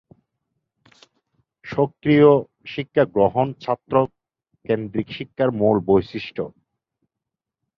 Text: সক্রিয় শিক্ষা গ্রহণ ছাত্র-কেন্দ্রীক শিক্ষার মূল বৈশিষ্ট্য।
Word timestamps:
সক্রিয় 1.65 2.29
শিক্ষা 2.65 3.03
গ্রহণ 3.15 3.47
ছাত্র-কেন্দ্রীক 3.61 5.07
শিক্ষার 5.17 5.49
মূল 5.59 5.77
বৈশিষ্ট্য। 5.87 6.41